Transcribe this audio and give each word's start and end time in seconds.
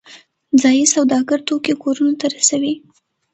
ځایی 0.61 0.91
سوداګر 0.95 1.39
توکي 1.47 1.73
کورونو 1.83 2.13
ته 2.19 2.25
رسوي 2.35 2.73